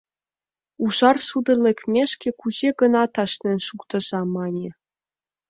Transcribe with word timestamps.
«Ужар 0.83 1.17
шудо 1.27 1.51
лекмешке 1.63 2.29
кузе-гынат 2.39 3.13
ашнен 3.23 3.59
шуктыза»,— 3.67 4.21
мане. 4.35 4.69